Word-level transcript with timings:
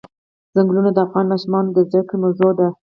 چنګلونه 0.53 0.89
د 0.93 0.97
افغان 1.05 1.25
ماشومانو 1.31 1.73
د 1.73 1.77
زده 1.87 2.01
کړې 2.07 2.17
موضوع 2.23 2.51
ده. 2.59 2.67